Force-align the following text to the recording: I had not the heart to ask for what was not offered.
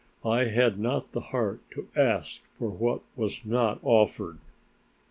I 0.25 0.45
had 0.45 0.79
not 0.79 1.11
the 1.11 1.19
heart 1.21 1.59
to 1.75 1.87
ask 1.95 2.41
for 2.57 2.69
what 2.71 3.01
was 3.15 3.45
not 3.45 3.77
offered. 3.83 4.39